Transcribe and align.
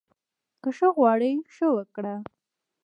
که 0.61 0.69
ښه 0.77 0.87
غواړې، 0.97 1.31
ښه 1.53 1.67
وکړه 1.77 2.15